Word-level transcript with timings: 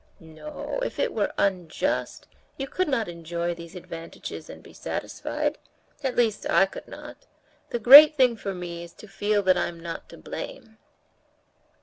"No, 0.19 0.79
if 0.83 0.97
it 0.97 1.13
were 1.13 1.31
unjust, 1.37 2.25
you 2.57 2.65
could 2.65 2.87
not 2.87 3.07
enjoy 3.07 3.53
these 3.53 3.75
advantages 3.75 4.49
and 4.49 4.63
be 4.63 4.73
satisfied—at 4.73 6.15
least 6.15 6.49
I 6.49 6.65
could 6.65 6.87
not. 6.87 7.27
The 7.69 7.77
great 7.77 8.15
thing 8.17 8.35
for 8.35 8.55
me 8.55 8.83
is 8.83 8.93
to 8.93 9.07
feel 9.07 9.43
that 9.43 9.59
I'm 9.59 9.79
not 9.79 10.09
to 10.09 10.17
blame." 10.17 10.79